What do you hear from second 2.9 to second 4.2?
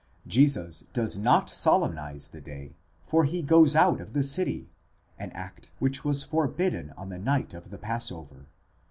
for he goes out of